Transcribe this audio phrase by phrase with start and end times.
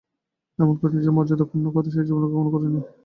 [0.59, 1.65] এমন করে নিজের মর্যাদা ক্ষুণ্ন
[1.87, 2.79] সে জীবনে কখনো করে নি।